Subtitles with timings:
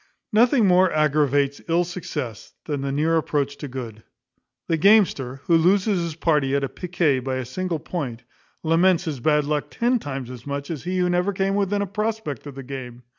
[0.33, 4.01] Nothing more aggravates ill success than the near approach to good.
[4.67, 8.23] The gamester, who loses his party at piquet by a single point,
[8.63, 11.85] laments his bad luck ten times as much as he who never came within a
[11.85, 13.03] prospect of the game.